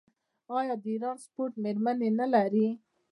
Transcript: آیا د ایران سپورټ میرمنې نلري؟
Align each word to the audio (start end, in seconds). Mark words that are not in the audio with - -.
آیا 0.57 0.75
د 0.83 0.85
ایران 0.91 1.17
سپورټ 1.23 1.53
میرمنې 1.63 2.09
نلري؟ 2.19 2.67